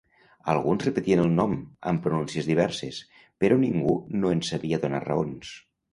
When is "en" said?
4.39-4.43